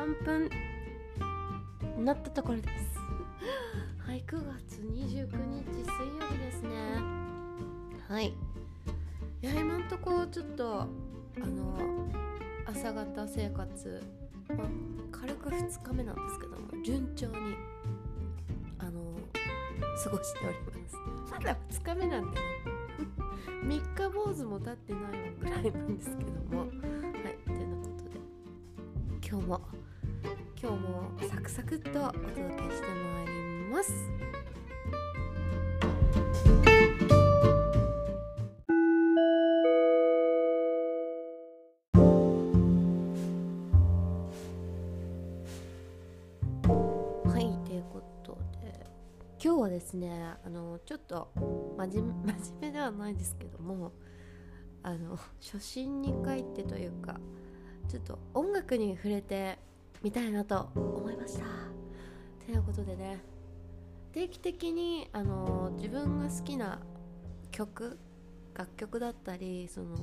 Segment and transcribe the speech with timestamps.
[0.00, 0.48] 3分
[1.98, 2.98] になったところです。
[4.00, 6.70] はい9月29日水曜日ですね。
[8.08, 8.28] はい。
[8.28, 8.32] い
[9.42, 10.86] や今んとこちょっとあ
[11.36, 12.08] の
[12.64, 14.02] 朝方生活、
[14.48, 14.68] まあ、
[15.12, 17.34] 軽く2日目なんですけども順調に
[18.78, 19.02] あの
[20.02, 20.96] 過ごしております。
[21.30, 22.46] まだ2日目なんでね。
[23.68, 26.60] 3日坊主も経ってないぐらいなんですけども。
[26.60, 29.60] はいということで今日も
[30.62, 33.32] 今日もサクサクっとお届けしてまいり
[33.70, 34.10] ます。
[47.24, 48.86] はいということで
[49.42, 51.32] 今日はですねあのちょっと
[51.78, 53.92] 真面 真面目ではないですけども
[54.82, 57.18] あの初心に帰ってというか
[57.88, 59.58] ちょっと音楽に触れて
[60.02, 61.44] みたいなと思いました。
[62.44, 63.20] ということでね
[64.12, 66.80] 定期的にあの自分が好きな
[67.50, 67.98] 曲
[68.54, 69.96] 楽曲だったりその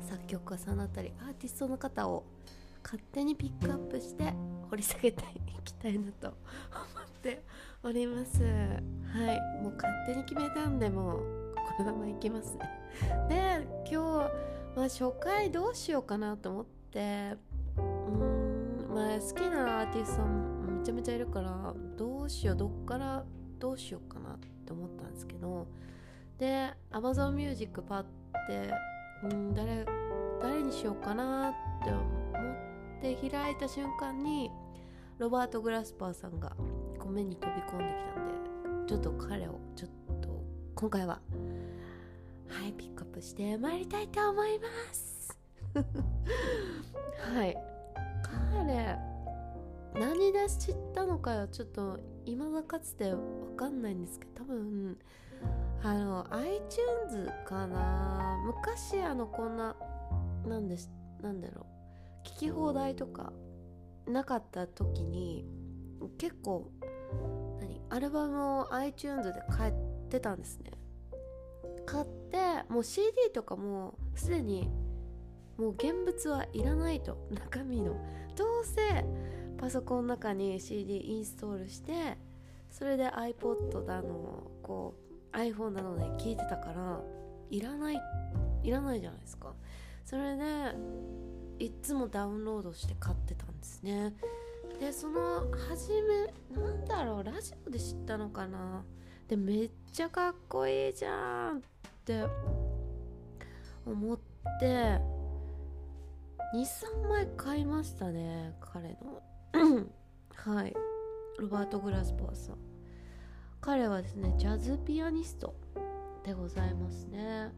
[0.00, 2.24] 作曲家さんだったりアーティストの方を
[2.82, 4.34] 勝手にピックアップして
[4.68, 7.42] 掘り下げていきたいなと思って
[7.82, 8.42] おります。
[8.42, 8.48] は
[9.32, 9.62] い。
[9.62, 12.70] もう勝手に決めたんでもうこのままいきますね。
[13.28, 14.30] で今日、
[14.76, 17.36] まあ、初回どうしようかなと思って
[17.78, 18.43] うーん。
[18.94, 23.24] まあ好きなアーティストさんめちゃめちゃいるからどうしようどっから
[23.58, 25.66] どうしようかなって思ったんですけど
[26.38, 28.02] で Amazon Music パッ
[28.46, 28.72] て
[29.24, 29.84] うん誰
[30.40, 34.50] 誰にしようかなって思って開いた瞬間に
[35.18, 36.50] ロバート・グラスパーさんが
[36.98, 40.28] こう目に飛び込んできたんでちょっと彼をちょっと
[40.76, 41.20] 今回は
[42.48, 45.38] はいピックアップしてまいりたいと思います。
[47.34, 47.73] はい。
[48.54, 48.96] 彼
[49.94, 53.18] 何で知ったのかはちょっと今だかつてわ
[53.56, 54.98] かんないんですけど多分
[55.82, 58.42] あの iTunes かな？
[58.46, 59.76] 昔あのこんな
[60.46, 61.66] なんですなんだろ
[62.24, 62.26] う。
[62.26, 63.32] 聞き放題とか
[64.06, 65.46] なかった時に
[66.18, 66.70] 結構
[67.60, 69.74] 何アルバムを iTunes で買っ
[70.08, 70.70] てたんですね。
[71.86, 74.70] 買ってもう CD とかもすでに
[75.56, 77.96] もう現物はいらないと中身の。
[78.36, 79.04] どうせ
[79.58, 82.18] パソコンの中に CD インストールして
[82.70, 84.94] それで iPod だのこ
[85.32, 87.00] う iPhone なので聞いてたから
[87.50, 88.00] いらない
[88.64, 89.52] いらないじゃないですか。
[90.04, 90.44] それで
[91.58, 94.14] いっつもダウンロードして買ってたんですね。
[94.80, 98.84] でその初めなんだろうラジオで知ったのかな。
[99.28, 101.60] でめっちゃかっこいいじゃんっ
[102.04, 102.24] て
[103.86, 104.18] 思っ
[104.60, 105.00] て
[106.54, 109.20] 23枚買いましたね彼の。
[110.36, 110.72] はい。
[111.40, 112.56] ロバート・グラスパーさん。
[113.60, 115.52] 彼はですねジャズピアニスト
[116.22, 117.50] でございますね。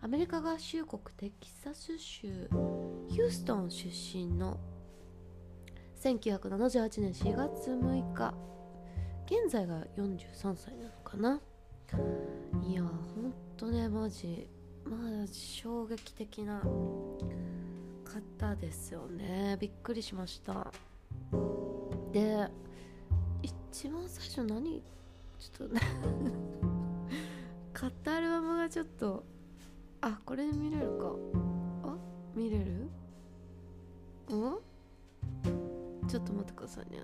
[0.00, 2.48] アメリカ合衆国テキサス州
[3.08, 4.58] ヒューストン出身の
[6.02, 8.34] 1978年4月6日。
[9.26, 11.40] 現在が43歳なのかな。
[12.60, 12.88] いやほ
[13.20, 14.48] んとねマジ
[14.84, 16.60] まあ衝撃的な
[18.38, 19.56] 方ですよね。
[19.60, 20.72] びっくりしました。
[22.12, 22.48] で
[23.42, 24.82] 一番最初何？
[25.38, 25.80] ちょっとね
[27.72, 29.22] 買ったアルバムがちょっと
[30.00, 31.12] あこれで見れるか。
[31.84, 31.96] あ
[32.34, 32.64] 見れる？
[34.34, 34.58] ん
[36.08, 36.98] ちょっと待ってくださいね。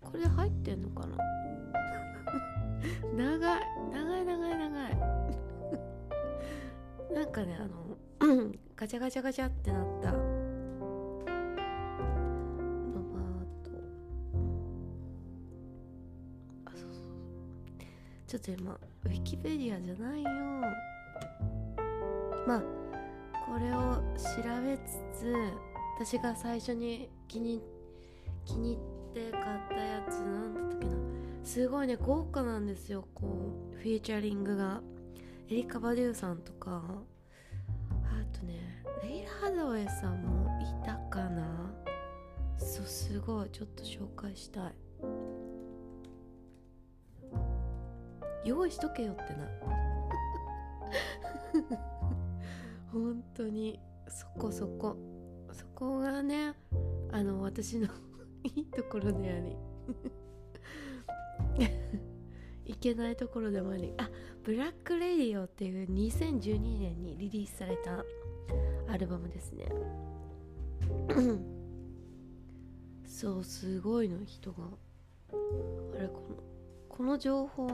[0.00, 1.16] これ入ってんのかな？
[3.16, 3.60] 長い
[3.92, 4.98] 長い長い長い。
[7.14, 7.96] なんかねあの
[8.76, 10.10] ガチャガチャガチャってなった。
[10.10, 10.18] ロ
[13.12, 13.70] バート
[16.66, 17.02] あそうそう。
[18.26, 20.30] ちょっと今ウィキペディアじゃないよ。
[22.46, 22.62] まあ
[23.46, 25.34] これを調べつつ
[25.98, 27.62] 私が最初に気に
[28.44, 28.72] 気に
[29.14, 30.92] 入って買ったやつなんだったっけな。
[31.42, 33.26] すごいね豪華なんですよこ
[33.72, 34.82] うフィーチャリングが
[35.48, 41.72] エリカ・バデューさんとかあとねレイラ・ハドウェイさんもいたかな。
[42.58, 43.50] そうすごい。
[43.50, 44.74] ちょっと紹介したい。
[48.44, 49.48] 用意しとけよってな
[52.92, 53.78] 本当に。
[54.08, 54.96] そこそこ。
[55.52, 56.54] そこがね
[57.12, 57.86] あの私の
[58.42, 59.56] いいところであり。
[62.66, 63.94] いけないところでもあり。
[63.96, 64.10] あ
[64.46, 68.04] ブラックレディオっていう2012年にリリースされた
[68.88, 69.66] アルバムですね。
[73.04, 74.58] そうすごいの人が。
[75.32, 76.36] あれこの
[76.88, 77.66] この情報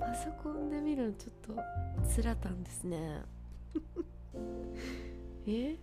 [0.00, 1.62] パソコンで見るのちょっと
[2.04, 3.22] つらたんですね。
[5.46, 5.76] え？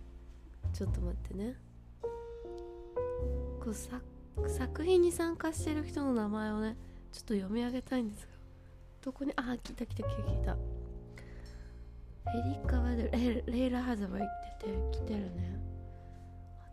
[0.74, 1.56] ちょっと待ってね。
[3.58, 4.02] こう作
[4.48, 6.76] 作品に参加してる人の名前をね
[7.10, 8.35] ちょっと読み上げたいんですが
[9.06, 10.52] どこにあ来た来た来た来た。
[10.52, 10.56] エ
[12.44, 14.24] リカ・ワデルレレイラ・ハザバイっ
[14.58, 15.60] てて来てるね。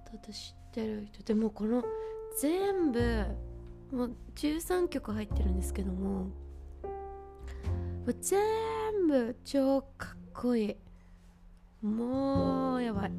[0.04, 1.22] あと私知ってる人。
[1.22, 1.84] でもこの
[2.42, 3.24] 全部
[3.92, 6.32] もう13曲入ってるんですけども。
[8.20, 11.86] 全部超かっこいい。
[11.86, 13.12] もうやばい。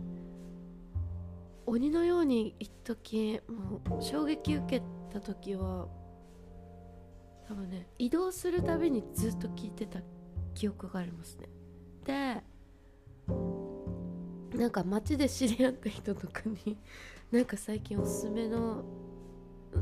[1.66, 4.82] 鬼のように一時もう衝撃受け
[5.12, 5.86] た時は
[7.48, 10.00] 多分ね移動するたびにずっと聞いてた
[10.54, 11.48] 記憶がありますね。
[12.04, 12.42] で
[14.56, 16.76] なんか街で知り合った人とかに
[17.32, 18.84] なんか最近おすすめの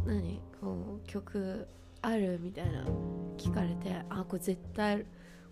[0.07, 1.67] 何こう曲
[2.01, 2.85] あるみたいな
[3.37, 5.05] 聞かれてあこれ絶対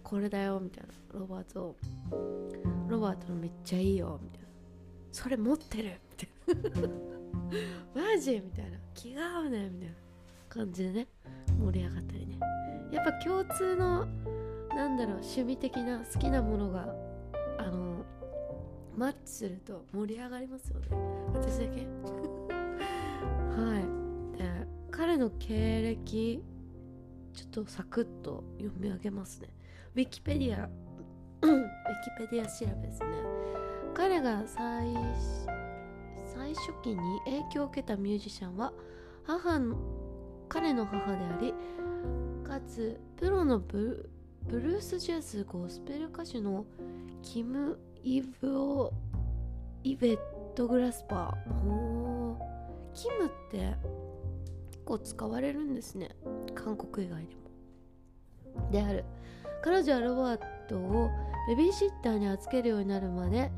[0.03, 1.77] これだよみたいなロバート
[2.89, 4.49] ロバートのめっちゃいいよみたいな。
[5.13, 6.01] それ持ってる
[6.53, 6.89] みたいな。
[7.95, 8.79] マジみたいな。
[8.95, 9.95] 気が合うねみたいな
[10.49, 11.09] 感じでね。
[11.61, 12.39] 盛り上がったりね。
[12.91, 14.07] やっぱ共通の
[14.75, 16.95] なんだろう趣味的な好きなものが
[17.59, 18.05] あの
[18.97, 20.89] マッチすると盛り上がりますよね。
[21.35, 21.87] 私だけ。
[23.57, 23.79] は
[24.35, 24.39] い。
[24.39, 26.43] で彼の経歴
[27.33, 29.49] ちょっとサクッと読み上げますね。
[29.95, 30.67] ウィキペディア
[31.43, 31.69] ウィ
[32.05, 33.07] キペディア調べですね。
[33.95, 34.95] 彼が最
[36.27, 38.73] 最初期に影響を受けたミュージシャンは
[39.25, 39.77] 母の
[40.51, 41.55] 彼の母であり
[42.45, 44.11] かつプロのブ
[44.49, 46.67] ブルースジャズゴスペル歌手の
[47.23, 48.93] キム・イブオ・
[49.85, 50.19] イベッ
[50.57, 52.37] ト・グラスパー。
[52.93, 53.77] キムって
[54.73, 56.11] 結構使われるんですね。
[56.55, 58.71] 韓国以外でも。
[58.73, 59.05] である。
[59.63, 61.11] 彼女はロバートを
[61.47, 63.53] ベビーシッターに預けるようになるまで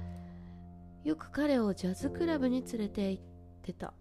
[1.04, 3.22] よく彼をジャズクラブに連れて行っ
[3.62, 3.94] てた。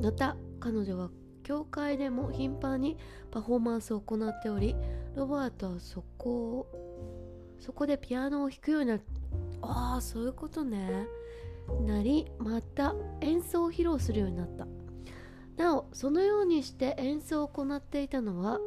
[0.00, 0.36] また。
[0.60, 1.10] 彼女は
[1.46, 2.98] 教会でも頻繁に
[3.30, 4.74] パフォーマンスを行っており
[5.14, 8.98] ロバートはそこをそこでピアノを弾くようにな
[9.62, 11.06] ああそういうことね。
[11.86, 14.66] なりまた演奏を披露するようになった。
[15.56, 18.58] なおそのようにして演奏を行っていたのは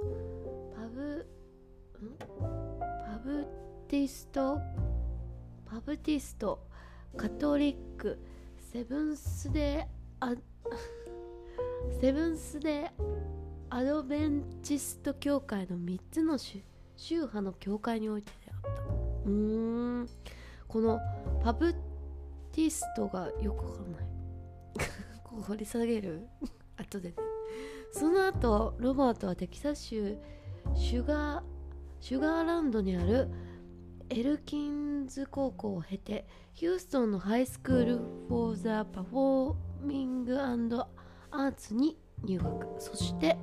[0.73, 1.27] パブ
[2.01, 2.17] ん？
[2.17, 3.45] パブ
[3.89, 4.57] ティスト？
[5.65, 6.65] パブティスト？
[7.17, 8.17] カトリック？
[8.71, 10.33] セブンスデーア
[12.01, 12.91] セブンスデ
[13.69, 16.61] アドベンチスト教会の3つの宗
[16.97, 18.69] 派の教会においてであった。
[19.25, 20.09] うーん。
[20.67, 20.99] この
[21.43, 21.73] パブ
[22.51, 24.05] ティストがよくわかんない。
[25.47, 26.27] 掘り下げる？
[26.77, 27.15] 後でね。
[27.91, 30.17] その後ロバートはテキサス州
[30.75, 31.43] シュガー
[31.99, 33.29] シュガーランドにある
[34.09, 40.87] エルキンズ高校を経てヒューストンの High School for the Performing and
[41.31, 42.81] Arts に入学。
[42.81, 43.37] そして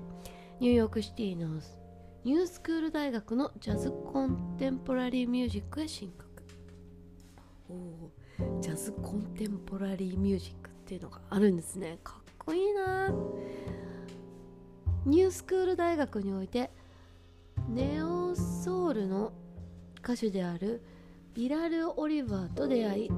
[0.60, 1.60] ニューヨークシティの
[2.24, 6.26] ニュースクール大学の Jazz Contemporary Music へ進学。
[7.68, 8.10] お
[8.60, 11.98] ジャズコンテンポラリーミュージックっていうのがあるんですね。
[12.02, 13.12] かっこいいな。
[15.04, 16.70] ニュースクール大学において
[17.68, 19.32] ネオソウルの
[20.02, 20.82] 歌手である
[21.34, 23.10] ビラル・オリバーと出会い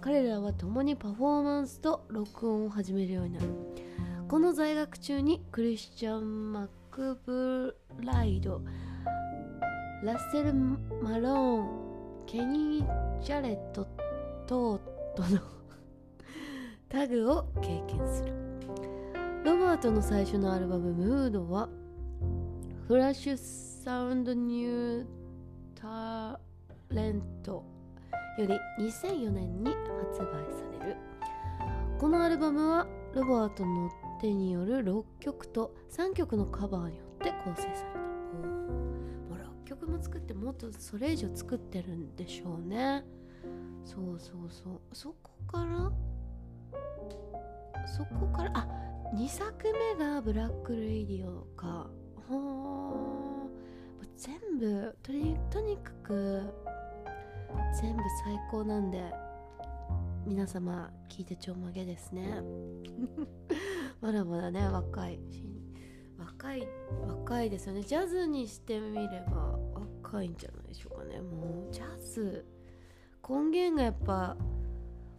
[0.00, 3.46] 彼らは共にパフォーマンスと録音を始めるようになる。
[4.28, 8.60] この在学中にクリスチャン・マックブライド
[10.02, 11.68] ラッセル・マローン
[12.26, 13.86] ケニー・ジャレット
[14.48, 14.80] 等
[15.14, 15.38] との
[16.90, 18.32] タグを経験する。
[19.44, 21.68] ロバートの最初のアルバム「ムードは
[22.88, 25.06] フラッシュサウンドニュー
[25.76, 26.40] タ
[26.90, 27.62] レント
[28.38, 30.96] より2004年に発売される。
[32.00, 33.88] このアルバムはロバートの
[34.20, 37.98] 手による6曲と3曲のカバーによって構成された。
[37.98, 38.04] も
[39.30, 43.04] う6曲も作ってもっとそれ以上作ってるんでしょうね。
[43.84, 44.80] そうそうそう。
[44.92, 45.92] そこから？
[47.86, 48.50] そこから？
[48.54, 48.68] あ
[49.14, 49.52] 2作
[49.98, 51.88] 目が Black Radio か。
[52.28, 53.46] ほー。
[54.16, 56.42] 全部とにとにかく
[57.80, 59.12] 全部最高なんで
[60.26, 62.42] 皆様聞いてちょんまげですね。
[64.00, 65.18] まだまだね若い。
[66.18, 66.68] 若い
[67.06, 67.82] 若いですよね。
[67.82, 69.58] ジャズにしてみれば
[70.02, 71.20] 若いんじゃないでしょうかね。
[71.20, 72.46] もうジャズ。
[73.28, 74.36] 根源がやっぱ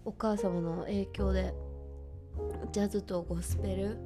[0.05, 1.53] お母様の影響で
[2.71, 3.97] ジャズとゴスペル。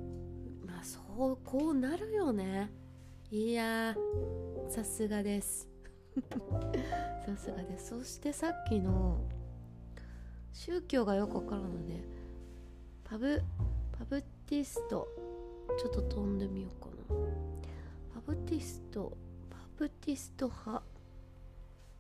[0.66, 1.00] まあそ
[1.34, 2.72] うこうなるよね。
[3.30, 3.96] いや
[4.70, 5.70] さすがです。
[7.26, 7.90] さすがです。
[7.90, 9.22] そしてさっきの
[10.52, 12.04] 宗教がよくわからんので
[13.04, 13.61] バプバ
[14.12, 15.08] プティスト
[15.80, 17.16] ちょっと飛んでみようかな。
[18.14, 19.18] バプティスト
[19.50, 20.84] バプティスト派。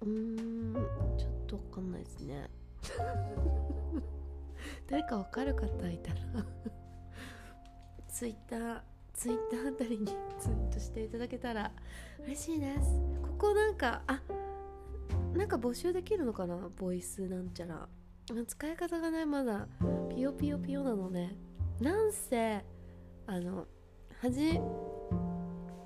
[0.01, 0.73] うーん
[1.17, 2.49] ちょっとわかんないですね。
[4.89, 6.45] 誰かわかる方いたら。
[8.09, 8.81] ツイッター
[9.13, 10.05] ツイッターあたりに
[10.37, 11.71] ツイートしていただけたら
[12.25, 12.89] 嬉しいです。
[13.21, 14.21] ここなんかあ
[15.33, 16.69] なんか募集できるのかな？
[16.75, 17.87] ボイスなんちゃら。
[18.47, 19.69] 使い方がねまだ
[20.09, 21.29] ピヨピヨピヨなので。
[21.81, 22.63] なんせ
[23.25, 23.65] あの
[24.21, 24.59] はじ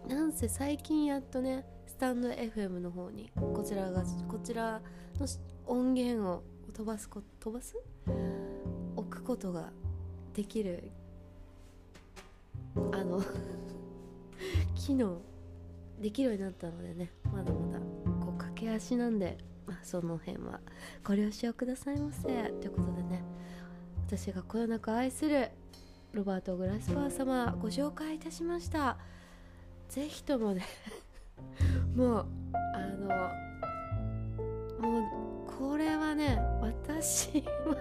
[0.09, 4.81] なんせ最近やっとねスタンド FM の方にこちらがこちら
[5.17, 5.27] の
[5.65, 7.77] 音源を飛ばすこ飛ばす？
[8.97, 9.69] 置くことが
[10.33, 10.91] できる
[12.91, 13.23] あの
[14.75, 15.21] 機能
[16.01, 17.79] できるようになったのでねまだまだ
[18.19, 20.59] こう駆け足なんで、まあ、その辺は
[21.05, 22.21] ご了承くださいませ。
[22.23, 23.23] ということでね
[24.05, 25.51] 私がこよなく愛する
[26.15, 28.97] ロバート・グラスパー様ご紹介いたしました。
[29.89, 30.65] ぜひともね
[31.93, 32.25] もう
[32.73, 32.79] あ
[34.79, 37.75] のもうこれはね私は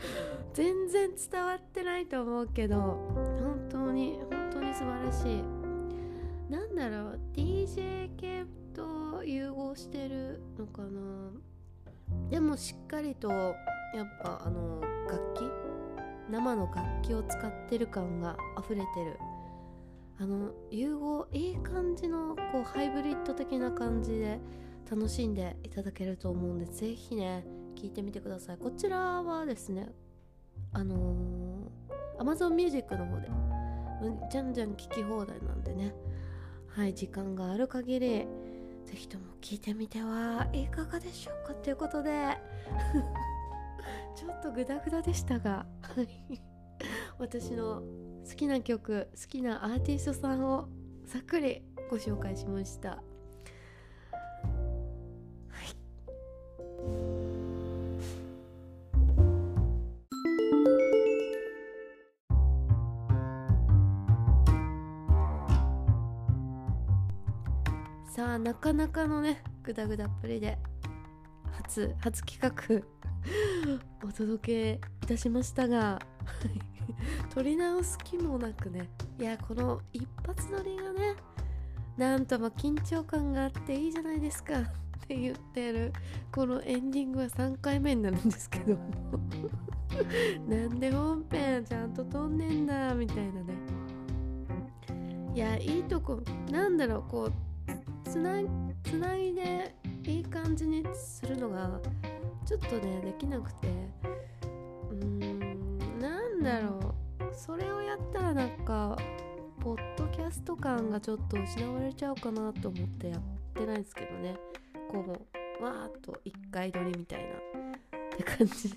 [0.54, 5.44] 全然伝わってないと思うけど本当に本当に素晴らしい。
[6.50, 10.88] なんだろう DJ 系と融合してるのかな。
[12.30, 15.63] でもしっかりとやっぱあの楽器
[16.30, 19.18] 生の楽器を使ってる感が溢れてる。
[20.20, 24.38] あの融合いい感じのこうハイブリッド的な感じで
[24.88, 28.58] 楽しんでいただけると思うんでぜひね聞いてみてください。
[28.58, 29.88] こちらはですね
[30.72, 33.28] あのー、Amazon Music の方で
[34.30, 35.94] じゃんじゃん聞き放題なんでね
[36.68, 38.08] はい時間がある限り
[38.84, 42.38] ぜひとも聞いてみてはいかがでしょうかということで。
[44.16, 45.66] ちょっとグダグダでしたが
[47.18, 47.82] 私の
[48.28, 50.68] 好きな曲好きなアーティストさんを
[51.04, 53.02] ざっくりご紹介しました。
[68.14, 70.56] さあなかなかのねグダグダっぷりで。
[71.62, 72.84] 初初企画
[74.06, 75.98] お届けいたしましたが
[77.34, 78.88] 撮り直す気もなくね。
[79.18, 81.16] いやこの一発撮りがね
[81.96, 84.64] なんとも緊張感があっていいじゃないですかっ
[85.06, 85.92] て言ってる
[86.32, 88.76] このエンディングは3回目になるんですけど
[90.48, 93.54] なんで本編ちゃんと撮んねんだみたいなね。
[95.34, 96.20] いやいいとこ
[96.50, 97.32] なんだろうこう
[98.08, 98.40] つな
[98.84, 99.74] つないで
[100.06, 101.80] いい感じにするのが
[102.46, 103.68] ちょっとねできなくて。
[104.90, 107.34] うーんなんだろう。
[107.34, 108.96] それをやったらなんか
[109.60, 113.20] ポッドキャスト感がちょっと失われちゃうかなと思ってやっ
[113.54, 114.36] てないんですけどね。
[114.90, 115.04] こ
[115.60, 117.34] うわーっと一回撮りみたいな。
[117.34, 118.76] って感じで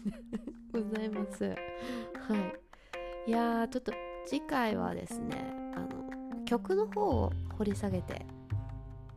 [0.74, 1.44] ございます。
[1.44, 1.54] は
[3.26, 3.30] い。
[3.30, 3.92] いやーちょっと
[4.26, 5.36] 次回はですね
[5.76, 8.26] あの曲の方を掘り下げて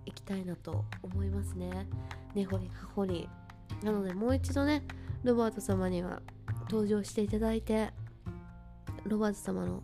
[0.06, 1.86] いきたいなと思いますね。
[2.34, 3.28] 根掘り葉掘り。
[3.82, 4.82] なのでもう一度ね
[5.22, 6.20] ロバート様には
[6.70, 7.90] 登場していただいて
[9.04, 9.82] ロバート様の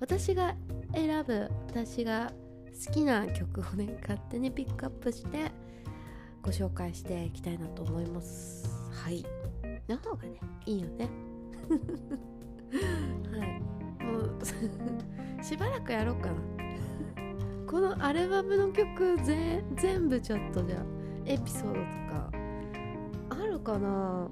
[0.00, 0.54] 私が
[0.92, 2.32] 選ぶ私が
[2.86, 5.50] 好きな曲をね勝手にピックアップして
[6.42, 8.68] ご紹介していきたいなと思います。
[8.92, 9.24] はい。
[9.88, 11.08] の方がねいいよね。
[13.38, 13.60] はい。
[14.04, 14.38] もう
[15.42, 16.53] しばらくやろうかな
[17.74, 20.76] このアルバムの曲ぜ全部ちょっとじゃ
[21.26, 22.30] エピソードとか。
[23.30, 24.30] あるかな？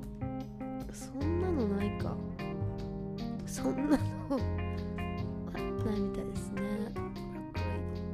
[0.93, 2.15] そんなのないか。
[3.45, 4.39] そんなの。
[4.39, 6.63] ないみたいですね。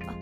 [0.07, 0.15] あ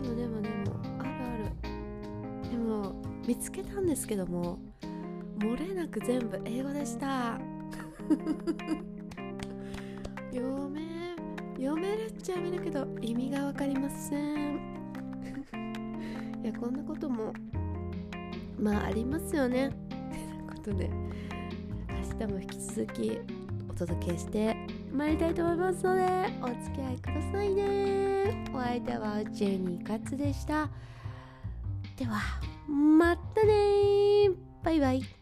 [0.00, 2.48] でもでもでもあるある。
[2.50, 2.94] でも
[3.26, 4.58] 見つけたんですけども
[5.40, 7.38] 漏れなく全部英語でした。
[10.32, 10.81] 読 め
[11.62, 14.56] 読めるっちゃ読めるけど意味が分かりません。
[16.42, 17.32] いやこんなことも
[18.58, 19.70] まあありますよね。
[19.88, 20.90] ということで
[22.20, 23.18] 明日も引き続き
[23.70, 24.56] お届けして
[24.92, 26.02] まいりたいと思いますので
[26.42, 28.44] お付き合いくださいね。
[28.52, 30.68] お相手はジェニーカツでした。
[31.96, 32.20] では
[32.68, 34.30] またね
[34.64, 35.21] バイバイ。